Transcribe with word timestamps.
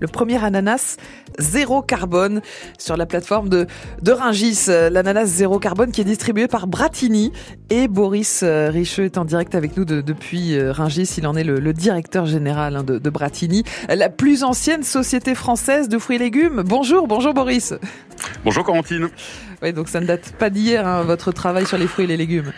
Le 0.00 0.08
premier 0.08 0.42
ananas 0.44 0.96
zéro 1.38 1.80
carbone 1.80 2.42
sur 2.78 2.96
la 2.96 3.06
plateforme 3.06 3.48
de, 3.48 3.68
de 4.02 4.10
Ringis. 4.10 4.64
L'ananas 4.66 5.26
zéro 5.26 5.60
carbone 5.60 5.92
qui 5.92 6.00
est 6.00 6.04
distribué 6.04 6.48
par 6.48 6.66
Bratini. 6.66 7.30
Et 7.70 7.86
Boris 7.86 8.40
euh, 8.42 8.70
Richeux 8.70 9.04
est 9.04 9.18
en 9.18 9.24
direct 9.24 9.54
avec 9.54 9.76
nous 9.76 9.84
de- 9.84 10.00
depuis 10.00 10.58
euh, 10.58 10.72
Ringis. 10.72 11.14
Il 11.18 11.28
en 11.28 11.36
est 11.36 11.44
le, 11.44 11.60
le 11.60 11.72
directeur 11.72 12.26
général 12.26 12.74
hein, 12.74 12.82
de, 12.82 12.98
de 12.98 13.08
Bratini, 13.10 13.62
la 13.88 14.08
plus 14.08 14.42
ancienne 14.42 14.82
société 14.82 15.36
française 15.36 15.88
de 15.88 15.96
fruits 15.98 16.16
et 16.16 16.18
légumes. 16.18 16.64
Bonjour, 16.66 17.06
bonjour 17.06 17.32
Boris. 17.32 17.72
Bonjour 18.44 18.64
Corentine. 18.64 19.08
Oui, 19.62 19.72
donc 19.72 19.88
ça 19.88 20.00
ne 20.00 20.06
date 20.06 20.32
pas 20.32 20.50
d'hier, 20.50 20.84
hein, 20.88 21.02
votre 21.04 21.30
travail 21.30 21.66
sur 21.66 21.78
les 21.78 21.86
fruits 21.86 22.06
et 22.06 22.08
les 22.08 22.16
légumes. 22.16 22.52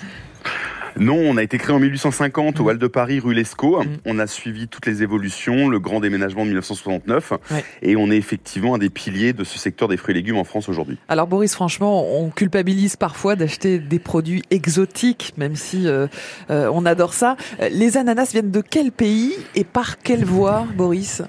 Non, 0.98 1.16
on 1.16 1.36
a 1.36 1.42
été 1.42 1.58
créé 1.58 1.74
en 1.74 1.78
1850 1.78 2.60
au 2.60 2.68
Hall 2.70 2.78
de 2.78 2.86
Paris, 2.86 3.20
rue 3.20 3.34
Lescaut. 3.34 3.82
Mm. 3.82 3.86
On 4.06 4.18
a 4.18 4.26
suivi 4.26 4.68
toutes 4.68 4.86
les 4.86 5.02
évolutions, 5.02 5.68
le 5.68 5.78
grand 5.78 6.00
déménagement 6.00 6.42
de 6.42 6.48
1969. 6.48 7.32
Ouais. 7.50 7.64
Et 7.82 7.96
on 7.96 8.10
est 8.10 8.16
effectivement 8.16 8.74
un 8.74 8.78
des 8.78 8.90
piliers 8.90 9.32
de 9.32 9.44
ce 9.44 9.58
secteur 9.58 9.88
des 9.88 9.96
fruits 9.96 10.12
et 10.12 10.16
légumes 10.16 10.36
en 10.38 10.44
France 10.44 10.68
aujourd'hui. 10.68 10.98
Alors 11.08 11.26
Boris, 11.26 11.54
franchement, 11.54 12.04
on 12.18 12.30
culpabilise 12.30 12.96
parfois 12.96 13.36
d'acheter 13.36 13.78
des 13.78 13.98
produits 13.98 14.42
exotiques, 14.50 15.34
même 15.36 15.56
si 15.56 15.86
euh, 15.86 16.06
euh, 16.50 16.70
on 16.72 16.86
adore 16.86 17.14
ça. 17.14 17.36
Les 17.70 17.96
ananas 17.96 18.30
viennent 18.32 18.50
de 18.50 18.60
quel 18.62 18.92
pays 18.92 19.34
et 19.54 19.64
par 19.64 19.98
quelle 19.98 20.24
voie, 20.24 20.66
Boris? 20.76 21.22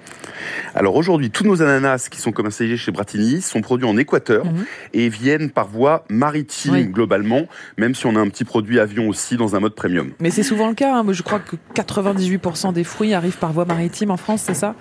Alors 0.76 0.96
aujourd'hui, 0.96 1.32
tous 1.32 1.44
nos 1.44 1.62
ananas 1.62 2.08
qui 2.10 2.22
sont 2.22 2.32
commercialisés 2.32 2.78
chez 2.78 2.92
Bratini 2.92 3.42
sont 3.42 3.62
produits 3.62 3.88
en 3.88 3.98
Équateur 3.98 4.46
Mhm. 4.46 4.66
et 4.94 5.10
viennent 5.10 5.50
par 5.50 5.68
voie 5.68 6.06
maritime 6.10 6.74
Oui. 6.74 6.86
globalement, 6.86 7.48
même 7.78 7.96
si 7.96 8.06
on 8.06 8.16
a 8.16 8.20
un 8.20 8.30
petit 8.30 8.44
produit 8.46 8.80
avion 8.80 9.08
aussi 9.10 9.36
dans 9.38 9.56
un 9.56 9.57
mode 9.60 9.76
premium. 9.76 10.12
Mais 10.20 10.30
c'est 10.30 10.44
souvent 10.44 10.68
le 10.68 10.74
cas. 10.76 10.96
hein. 10.96 11.04
Moi, 11.04 11.14
je 11.14 11.24
crois 11.24 11.40
que 11.40 11.56
98% 11.76 12.74
des 12.74 12.84
fruits 12.84 13.14
arrivent 13.14 13.38
par 13.38 13.52
voie 13.54 13.66
maritime 13.66 14.12
en 14.12 14.18
France, 14.18 14.44
c'est 14.46 14.54
ça? 14.54 14.76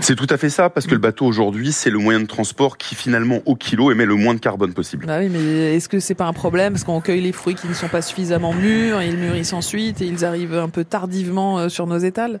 C'est 0.00 0.14
tout 0.16 0.26
à 0.30 0.36
fait 0.36 0.50
ça, 0.50 0.70
parce 0.70 0.86
que 0.86 0.92
le 0.92 1.00
bateau 1.00 1.26
aujourd'hui, 1.26 1.72
c'est 1.72 1.90
le 1.90 1.98
moyen 1.98 2.20
de 2.20 2.26
transport 2.26 2.76
qui 2.78 2.94
finalement 2.94 3.40
au 3.46 3.54
kilo 3.56 3.90
émet 3.90 4.06
le 4.06 4.14
moins 4.14 4.34
de 4.34 4.40
carbone 4.40 4.72
possible. 4.74 5.06
Bah 5.06 5.18
oui, 5.20 5.28
mais 5.28 5.76
est-ce 5.76 5.88
que 5.88 6.00
c'est 6.00 6.14
pas 6.14 6.26
un 6.26 6.32
problème? 6.32 6.72
Parce 6.72 6.84
qu'on 6.84 7.00
cueille 7.00 7.20
les 7.20 7.32
fruits 7.32 7.54
qui 7.54 7.68
ne 7.68 7.74
sont 7.74 7.88
pas 7.88 8.02
suffisamment 8.02 8.52
mûrs, 8.52 9.02
ils 9.02 9.16
mûrissent 9.16 9.52
ensuite 9.52 10.00
et 10.00 10.06
ils 10.06 10.24
arrivent 10.24 10.54
un 10.54 10.68
peu 10.68 10.84
tardivement 10.84 11.58
euh, 11.58 11.68
sur 11.68 11.86
nos 11.86 11.98
étals? 11.98 12.40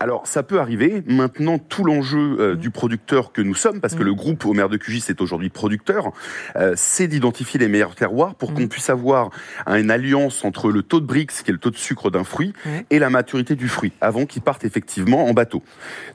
Alors 0.00 0.26
ça 0.26 0.42
peut 0.42 0.60
arriver. 0.60 1.02
Maintenant, 1.06 1.58
tout 1.58 1.84
l'enjeu 1.84 2.36
euh, 2.40 2.54
Mhm. 2.54 2.60
du 2.60 2.70
producteur 2.70 3.32
que 3.32 3.42
nous 3.42 3.54
sommes, 3.54 3.80
parce 3.80 3.94
que 3.94 4.00
Mhm. 4.00 4.06
le 4.06 4.14
groupe 4.14 4.44
Omer 4.46 4.68
de 4.68 4.76
QGIS 4.76 5.04
est 5.08 5.20
aujourd'hui 5.20 5.48
producteur, 5.48 6.12
euh, 6.56 6.72
c'est 6.76 7.06
d'identifier 7.08 7.58
les 7.60 7.68
meilleurs 7.68 7.94
terroirs 7.94 8.34
pour 8.34 8.54
qu'on 8.54 8.68
puisse 8.68 8.90
avoir 8.90 9.30
une 9.66 9.90
alliance 9.90 10.44
entre 10.44 10.70
le 10.70 10.82
taux 10.82 11.00
de 11.00 11.06
Brix, 11.06 11.26
qui 11.44 11.50
est 11.50 11.52
le 11.52 11.58
taux 11.58 11.70
de 11.70 11.76
sucre 11.76 12.10
d'un 12.10 12.24
fruit, 12.24 12.52
et 12.90 12.98
la 12.98 13.10
maturité 13.10 13.54
du 13.56 13.68
fruit, 13.68 13.92
avant 14.00 14.26
qu'il 14.26 14.42
parte 14.42 14.64
effectivement 14.64 15.26
en 15.26 15.32
bateau. 15.32 15.62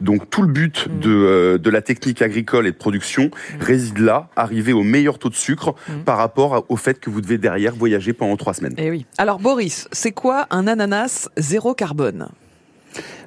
Donc 0.01 0.29
tout 0.29 0.41
le 0.41 0.47
but 0.47 0.87
de, 0.99 1.09
euh, 1.09 1.57
de 1.57 1.69
la 1.69 1.81
technique 1.81 2.21
agricole 2.21 2.67
et 2.67 2.71
de 2.71 2.77
production 2.77 3.29
réside 3.59 3.97
là, 3.99 4.29
arriver 4.35 4.73
au 4.73 4.83
meilleur 4.83 5.19
taux 5.19 5.29
de 5.29 5.35
sucre 5.35 5.75
par 6.05 6.17
rapport 6.17 6.65
au 6.69 6.75
fait 6.75 6.99
que 6.99 7.09
vous 7.09 7.21
devez 7.21 7.37
derrière 7.37 7.75
voyager 7.75 8.13
pendant 8.13 8.37
trois 8.37 8.53
semaines. 8.53 8.75
Eh 8.77 8.89
oui. 8.89 9.05
Alors 9.17 9.39
Boris, 9.39 9.87
c'est 9.91 10.11
quoi 10.11 10.47
un 10.51 10.67
ananas 10.67 11.29
zéro 11.37 11.73
carbone? 11.73 12.29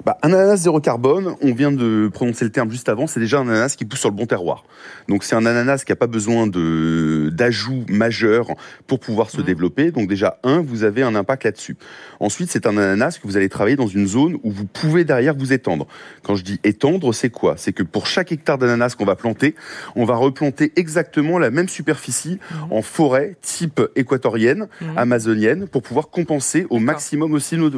Bah, 0.05 0.17
un 0.23 0.31
ananas 0.31 0.57
zéro 0.57 0.79
carbone, 0.79 1.35
on 1.41 1.53
vient 1.53 1.71
de 1.71 2.09
prononcer 2.13 2.45
le 2.45 2.51
terme 2.51 2.71
juste 2.71 2.87
avant, 2.89 3.07
c'est 3.07 3.19
déjà 3.19 3.39
un 3.39 3.47
ananas 3.49 3.75
qui 3.77 3.85
pousse 3.85 3.99
sur 3.99 4.09
le 4.09 4.15
bon 4.15 4.25
terroir. 4.25 4.63
Donc 5.09 5.23
c'est 5.23 5.35
un 5.35 5.45
ananas 5.45 5.83
qui 5.85 5.91
n'a 5.91 5.95
pas 5.95 6.07
besoin 6.07 6.47
de 6.47 7.29
d'ajouts 7.33 7.83
majeurs 7.89 8.47
pour 8.87 8.99
pouvoir 8.99 9.29
se 9.29 9.37
Mhm. 9.39 9.43
développer. 9.45 9.91
Donc 9.91 10.07
déjà 10.07 10.39
un, 10.43 10.61
vous 10.61 10.83
avez 10.83 11.03
un 11.03 11.15
impact 11.15 11.43
là-dessus. 11.43 11.75
Ensuite, 12.19 12.49
c'est 12.51 12.65
un 12.67 12.77
ananas 12.77 13.19
que 13.21 13.27
vous 13.27 13.37
allez 13.37 13.49
travailler 13.49 13.75
dans 13.75 13.87
une 13.87 14.07
zone 14.07 14.37
où 14.43 14.51
vous 14.51 14.65
pouvez 14.65 15.03
derrière 15.03 15.35
vous 15.35 15.51
étendre. 15.53 15.87
Quand 16.23 16.35
je 16.35 16.43
dis 16.43 16.59
étendre, 16.63 17.13
c'est 17.13 17.29
quoi? 17.29 17.55
C'est 17.57 17.73
que 17.73 17.83
pour 17.83 18.07
chaque 18.07 18.31
hectare 18.31 18.57
d'ananas 18.57 18.95
qu'on 18.97 19.05
va 19.05 19.15
planter, 19.15 19.55
on 19.95 20.05
va 20.05 20.15
replanter 20.15 20.71
exactement 20.75 21.37
la 21.39 21.51
même 21.51 21.67
superficie 21.69 22.39
Mhm. 22.51 22.71
en 22.73 22.81
forêt 22.81 23.35
type 23.41 23.81
équatorienne, 23.95 24.67
Mhm. 24.81 24.97
amazonienne, 24.97 25.67
pour 25.67 25.81
pouvoir 25.81 26.09
compenser 26.09 26.65
au 26.69 26.79
maximum 26.79 27.33
aussi 27.33 27.57
nos, 27.57 27.69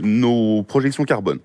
nos 0.00 0.62
projections 0.62 1.04
carbone. 1.04 1.38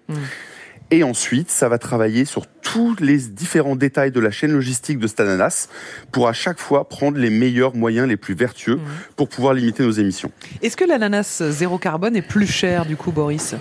Et 0.90 1.04
ensuite, 1.04 1.50
ça 1.52 1.68
va 1.68 1.78
travailler 1.78 2.24
sur 2.24 2.48
tous 2.62 2.96
les 3.02 3.18
différents 3.18 3.76
détails 3.76 4.12
de 4.12 4.22
la 4.22 4.32
chaîne 4.32 4.54
logistique 4.54 5.00
de 5.00 5.08
cet 5.08 5.20
ananas 5.20 5.68
pour 6.14 6.30
à 6.30 6.34
chaque 6.34 6.60
fois 6.60 6.88
prendre 6.88 7.18
les 7.18 7.30
meilleurs 7.30 7.76
moyens, 7.76 8.08
les 8.08 8.16
plus 8.16 8.36
vertueux 8.36 8.76
Mhm. 8.78 8.82
pour 9.18 9.28
pouvoir 9.28 9.54
limiter 9.54 9.84
nos 9.84 9.92
émissions. 9.92 10.32
Est-ce 10.62 10.78
que 10.78 10.86
l'ananas 10.86 11.44
zéro 11.50 11.78
carbone 11.78 12.16
est 12.16 12.22
plus 12.22 12.48
cher 12.48 12.86
du 12.86 12.96
coup, 12.96 13.12
Boris? 13.12 13.56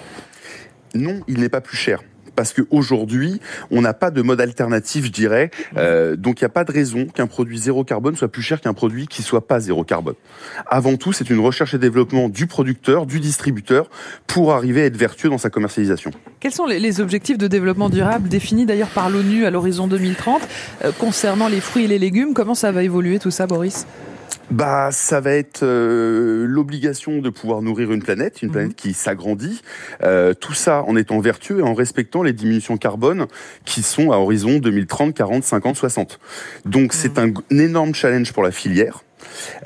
Non, 0.94 1.20
il 1.26 1.40
n'est 1.40 1.48
pas 1.48 1.60
plus 1.60 1.76
cher. 1.76 2.00
Parce 2.36 2.52
qu'aujourd'hui, 2.52 3.40
on 3.70 3.80
n'a 3.80 3.94
pas 3.94 4.10
de 4.10 4.22
mode 4.22 4.40
alternatif, 4.40 5.06
je 5.06 5.10
dirais. 5.10 5.50
Euh, 5.76 6.16
donc, 6.16 6.40
il 6.40 6.44
n'y 6.44 6.46
a 6.46 6.50
pas 6.50 6.64
de 6.64 6.72
raison 6.72 7.06
qu'un 7.06 7.26
produit 7.26 7.58
zéro 7.58 7.82
carbone 7.82 8.14
soit 8.16 8.28
plus 8.28 8.42
cher 8.42 8.60
qu'un 8.60 8.74
produit 8.74 9.06
qui 9.06 9.22
soit 9.22 9.46
pas 9.46 9.58
zéro 9.58 9.82
carbone. 9.84 10.14
Avant 10.66 10.96
tout, 10.96 11.12
c'est 11.12 11.30
une 11.30 11.40
recherche 11.40 11.74
et 11.74 11.78
développement 11.78 12.28
du 12.28 12.46
producteur, 12.46 13.06
du 13.06 13.18
distributeur, 13.20 13.88
pour 14.26 14.52
arriver 14.52 14.82
à 14.82 14.84
être 14.84 14.96
vertueux 14.96 15.30
dans 15.30 15.38
sa 15.38 15.50
commercialisation. 15.50 16.10
Quels 16.40 16.52
sont 16.52 16.66
les, 16.66 16.78
les 16.78 17.00
objectifs 17.00 17.38
de 17.38 17.48
développement 17.48 17.88
durable 17.88 18.28
définis 18.28 18.66
d'ailleurs 18.66 18.88
par 18.88 19.10
l'ONU 19.10 19.46
à 19.46 19.50
l'horizon 19.50 19.86
2030 19.86 20.42
euh, 20.84 20.92
concernant 20.98 21.48
les 21.48 21.60
fruits 21.60 21.84
et 21.84 21.88
les 21.88 21.98
légumes? 21.98 22.34
Comment 22.34 22.54
ça 22.54 22.70
va 22.72 22.82
évoluer 22.82 23.18
tout 23.18 23.30
ça, 23.30 23.46
Boris? 23.46 23.86
Bah, 24.50 24.90
ça 24.92 25.20
va 25.20 25.32
être 25.32 25.64
euh, 25.64 26.46
l'obligation 26.46 27.18
de 27.18 27.30
pouvoir 27.30 27.62
nourrir 27.62 27.90
une 27.90 28.00
planète, 28.02 28.42
une 28.42 28.48
Mhm. 28.48 28.52
planète 28.52 28.76
qui 28.76 28.94
s'agrandit. 28.94 29.60
Euh, 30.04 30.34
tout 30.34 30.54
ça 30.54 30.84
en 30.84 30.94
étant 30.96 31.18
vertueux 31.18 31.58
et 31.58 31.62
en 31.62 31.74
respectant 31.74 32.22
les 32.22 32.32
diminutions 32.32 32.76
carbone 32.76 33.26
qui 33.64 33.82
sont 33.82 34.12
à 34.12 34.18
horizon 34.18 34.58
2030, 34.60 35.14
40, 35.14 35.42
50, 35.42 35.76
60. 35.76 36.20
Donc 36.64 36.92
c'est 36.92 37.18
un, 37.18 37.28
un 37.50 37.58
énorme 37.58 37.92
challenge 37.94 38.32
pour 38.32 38.42
la 38.44 38.52
filière. 38.52 39.02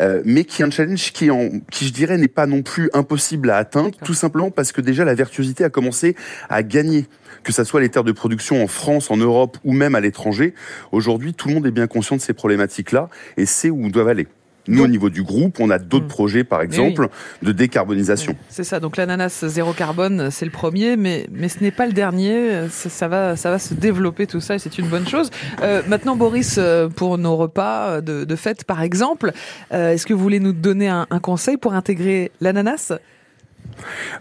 euh, 0.01 0.23
mais 0.25 0.45
qui 0.45 0.63
est 0.63 0.65
un 0.65 0.71
challenge 0.71 1.13
qui, 1.13 1.31
en, 1.31 1.51
qui 1.71 1.87
je 1.87 1.93
dirais 1.93 2.17
n'est 2.17 2.29
pas 2.29 2.47
non 2.47 2.63
plus 2.63 2.89
impossible 2.95 3.51
à 3.51 3.57
atteindre, 3.59 3.91
tout 4.05 4.15
simplement 4.15 4.51
parce 4.51 4.73
que 4.73 4.81
déjà 4.81 5.05
la 5.05 5.15
vertuosité 5.15 5.63
a 5.65 5.69
commencé 5.71 6.17
à 6.49 6.63
gagner, 6.63 7.07
que 7.45 7.53
ça 7.53 7.65
soit 7.67 7.81
les 7.81 7.91
terres 7.91 8.03
de 8.05 8.13
production 8.13 8.65
en 8.65 8.67
France, 8.67 9.11
en 9.11 9.17
Europe 9.19 9.59
ou 9.65 9.73
même 9.73 9.95
à 9.95 10.01
l'étranger. 10.01 10.55
Aujourd'hui, 10.93 11.35
tout 11.35 11.49
le 11.49 11.55
monde 11.55 11.67
est 11.67 11.71
bien 11.73 11.87
conscient 11.87 12.17
de 12.17 12.23
ces 12.23 12.33
problématiques-là 12.33 13.11
et 13.37 13.45
sait 13.47 13.71
où 13.71 13.91
doit 13.91 14.09
aller. 14.11 14.27
Nous, 14.71 14.77
Donc- 14.79 14.85
au 14.87 14.89
niveau 14.89 15.11
du 15.11 15.23
groupe, 15.23 15.59
on 15.61 15.69
a 15.71 15.79
d'autres 15.79 16.05
Mm. 16.07 16.09
projets, 16.09 16.45
par 16.45 16.63
exemple, 16.63 17.09
de 17.43 17.53
décarbonisation. 17.53 18.35
C'est 18.49 18.65
ça, 18.65 18.81
donc 18.81 18.97
l'ananas 18.97 19.45
zéro 19.47 19.73
carbone, 19.73 20.31
c'est 20.31 20.45
le 20.45 20.51
premier, 20.51 20.97
mais, 20.97 21.27
mais 21.33 21.49
ce 21.49 21.63
n'est 21.63 21.71
pas 21.71 21.87
le 21.87 21.93
dernier. 21.93 22.69
Ça, 22.71 22.89
ça 22.89 23.09
va, 23.09 23.37
ça 23.37 23.51
va 23.51 23.59
se 23.59 23.75
développer 23.75 24.27
tout 24.27 24.41
ça 24.41 24.55
et 24.55 24.59
c'est 24.59 24.79
une 24.79 24.87
bonne 24.89 25.07
chose. 25.09 25.31
Euh, 25.63 25.83
maintenant, 25.89 26.17
Boris, 26.17 26.57
euh, 26.59 26.89
pour 26.89 27.19
nos 27.19 27.37
repas 27.37 28.01
de, 28.01 28.25
de 28.25 28.37
fête, 28.37 28.65
par 28.65 28.81
exemple, 28.83 29.33
euh, 29.73 29.93
est-ce 29.93 30.07
que 30.07 30.15
vous 30.15 30.23
voulez 30.23 30.41
nous 30.41 30.53
donner 30.53 30.89
un, 30.89 31.07
un 31.11 31.19
conseil 31.19 31.57
pour 31.57 31.75
intégrer 31.75 32.31
l'ananas? 32.41 32.93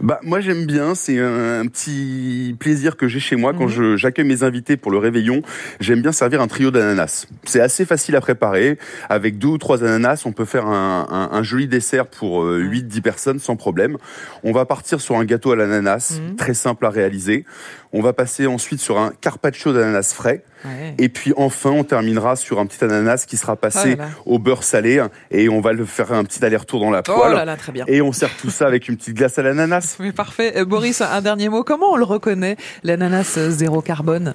Bah, 0.01 0.19
moi, 0.23 0.39
j'aime 0.39 0.65
bien. 0.65 0.95
C'est 0.95 1.19
un, 1.19 1.61
un 1.61 1.65
petit 1.67 2.55
plaisir 2.59 2.97
que 2.97 3.07
j'ai 3.07 3.19
chez 3.19 3.35
moi 3.35 3.53
quand 3.53 3.67
je- 3.67 3.97
j'accueille 3.97 4.25
mes 4.27 4.43
invités 4.43 4.77
pour 4.77 4.91
le 4.91 4.97
réveillon. 4.97 5.41
J'aime 5.79 6.01
bien 6.01 6.11
servir 6.11 6.41
un 6.41 6.47
trio 6.47 6.71
d'ananas. 6.71 7.27
C'est 7.43 7.61
assez 7.61 7.85
facile 7.85 8.15
à 8.15 8.21
préparer. 8.21 8.77
Avec 9.09 9.37
deux 9.37 9.47
ou 9.49 9.57
trois 9.57 9.83
ananas, 9.83 10.23
on 10.25 10.31
peut 10.31 10.45
faire 10.45 10.65
un, 10.67 11.07
un- 11.09 11.37
un 11.37 11.43
joli 11.43 11.67
dessert 11.67 12.07
pour 12.07 12.43
euh, 12.43 12.59
8-10 12.61 13.01
personnes 13.01 13.39
sans 13.39 13.55
problème. 13.55 13.97
On 14.43 14.51
va 14.51 14.65
partir 14.65 15.01
sur 15.01 15.15
un 15.17 15.25
gâteau 15.25 15.51
à 15.51 15.55
l'ananas, 15.55 16.19
Mhm. 16.21 16.35
très 16.35 16.53
simple 16.53 16.85
à 16.85 16.89
réaliser. 16.89 17.45
On 17.91 18.01
va 18.01 18.13
passer 18.13 18.45
ensuite 18.45 18.79
sur 18.79 18.99
un 18.99 19.11
carpaccio 19.19 19.73
d'ananas 19.73 20.13
frais. 20.13 20.43
Ouais. 20.63 20.93
Et 20.99 21.09
puis 21.09 21.33
enfin, 21.37 21.71
on 21.71 21.83
terminera 21.83 22.35
sur 22.35 22.59
un 22.59 22.65
petit 22.67 22.83
ananas 22.83 23.25
qui 23.27 23.35
sera 23.35 23.55
passé 23.55 23.93
Oh 23.95 23.97
là 23.97 24.05
là. 24.05 24.09
au 24.25 24.37
beurre 24.39 24.63
salé 24.63 25.03
et 25.31 25.49
on 25.49 25.59
va 25.59 25.73
le 25.73 25.85
faire 25.85 26.11
un 26.13 26.23
petit 26.23 26.43
aller-retour 26.45 26.81
dans 26.81 26.91
la 26.91 26.99
Oh 27.07 27.13
poêle. 27.13 27.33
là 27.33 27.45
là, 27.45 27.57
très 27.57 27.71
bien. 27.71 27.85
Et 27.87 28.01
on 28.01 28.11
sert 28.11 28.29
tout 28.37 28.49
ça 28.51 28.67
avec 28.67 28.89
une 28.89 28.97
petite 28.97 29.15
glace 29.15 29.39
à 29.39 29.41
l'ananas. 29.41 29.95
Mais 29.99 30.11
parfait. 30.11 30.53
Euh, 30.57 30.65
Boris, 30.65 31.01
un 31.01 31.21
dernier 31.21 31.49
mot. 31.49 31.63
Comment 31.63 31.93
on 31.93 31.95
le 31.97 32.03
reconnaît, 32.03 32.57
l'ananas 32.83 33.39
zéro 33.49 33.81
carbone? 33.81 34.33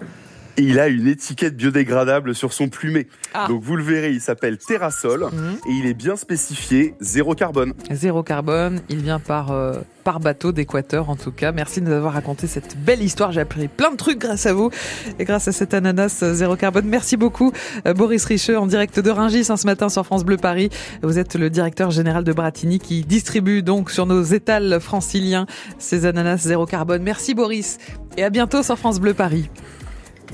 Il 0.57 0.79
a 0.79 0.89
une 0.89 1.07
étiquette 1.09 1.57
biodégradable 1.57 2.35
sur 2.35 2.53
son 2.53 2.69
plumet. 2.69 3.09
Ah. 3.35 3.47
Donc 3.49 3.63
vous 3.63 3.77
le 3.77 3.83
verrez, 3.83 4.13
il 4.13 4.21
s'appelle 4.21 4.59
Terrasol 4.59 5.25
Mhm. 5.33 5.57
et 5.69 5.73
il 5.73 5.87
est 5.87 5.95
bien 5.95 6.17
spécifié 6.17 6.95
zéro 7.01 7.35
carbone. 7.35 7.73
Zéro 7.91 8.23
carbone, 8.23 8.81
il 8.89 8.99
vient 9.03 9.19
par, 9.19 9.51
euh, 9.51 9.75
par 10.05 10.21
bateau 10.21 10.53
d'Équateur 10.53 11.11
en 11.11 11.17
tout 11.17 11.33
cas. 11.33 11.51
Merci 11.53 11.81
de 11.81 11.87
nous 11.87 11.93
avoir 11.93 12.13
raconté 12.13 12.47
cette 12.47 12.77
belle 12.79 13.03
histoire. 13.03 13.33
J'ai 13.33 13.41
appris 13.41 13.69
plein 13.69 13.91
de 13.91 13.97
trucs 13.97 14.19
grâce 14.19 14.47
à 14.47 14.53
vous 14.53 14.71
et 15.19 15.25
grâce 15.25 15.49
à 15.49 15.53
cet 15.53 15.75
ananas 15.75 16.21
euh, 16.23 16.35
zéro 16.35 16.57
carbone. 16.57 16.87
Merci 16.87 17.17
beaucoup 17.17 17.53
euh, 17.87 17.95
Boris 17.95 18.25
Richeux 18.25 18.59
en 18.59 18.67
direct 18.67 19.01
de 19.01 19.11
Rungis 19.11 19.47
hein, 19.49 19.57
ce 19.57 19.67
matin 19.67 19.89
sur 19.89 20.05
France 20.07 20.25
Bleu 20.25 20.37
Paris. 20.37 20.69
Vous 21.03 21.19
êtes 21.19 21.35
le 21.35 21.51
directeur 21.51 21.91
général 21.91 22.23
de 22.23 22.33
Bratini 22.33 22.79
qui 22.79 23.03
distribue 23.05 23.63
donc 23.63 23.91
sur 23.91 24.07
nos 24.07 24.23
étals 24.23 24.79
franciliens 24.81 25.47
ces 25.79 26.07
ananas 26.07 26.39
zéro 26.39 26.67
carbone. 26.67 27.03
Merci 27.03 27.35
Boris 27.35 27.79
et 28.17 28.23
à 28.25 28.31
bientôt 28.31 28.63
sur 28.63 28.79
France 28.79 29.01
Bleu 29.01 29.15
Paris. 29.15 29.49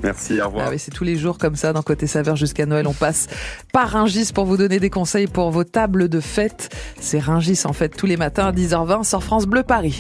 Merci, 0.03 0.41
au 0.41 0.47
revoir. 0.47 0.71
Ah 0.73 0.79
c'est 0.79 0.91
tous 0.91 1.05
les 1.05 1.17
jours 1.17 1.39
comme 1.39 1.57
ça 1.57 1.73
dans 1.73 1.83
Côté 1.83 2.07
Saveur 2.07 2.37
jusqu'à 2.37 2.67
Noël. 2.67 2.87
On 2.87 2.95
passe 2.95 3.27
par 3.73 3.91
Ringis 3.91 4.33
pour 4.33 4.45
vous 4.45 4.57
donner 4.57 4.81
des 4.81 4.91
conseils 4.91 5.27
pour 5.27 5.51
vos 5.51 5.65
tables 5.65 6.09
de 6.09 6.21
fête. 6.21 6.75
C'est 7.01 7.19
Ringis 7.19 7.63
en 7.65 7.73
fait 7.73 7.91
tous 7.91 8.07
les 8.07 8.17
matins 8.17 8.47
à 8.47 8.53
10h20 8.53 9.05
sur 9.05 9.23
France 9.23 9.47
Bleu 9.47 9.63
Paris. 9.63 9.99